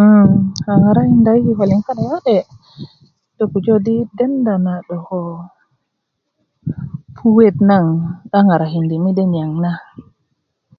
um 0.00 0.28
a 0.70 0.72
ŋarakinda 0.82 1.30
yi 1.36 1.42
kikolin 1.46 1.82
ka'de 1.86 2.04
ka'de 2.12 2.38
do 3.36 3.44
pujö 3.52 3.74
di 3.86 3.96
denda 4.16 4.54
na 4.64 4.72
'dokoo 4.82 5.32
puwet 7.16 7.56
naŋ 7.68 7.84
a 8.36 8.38
ŋarakindi 8.46 8.96
mede 9.04 9.24
niyaŋ 9.32 9.50
na 9.64 9.72